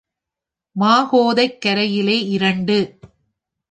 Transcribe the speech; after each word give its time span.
மகோதைக் 0.75 1.61
கரையிலே 1.61 2.17
இரண்டு. 2.27 2.77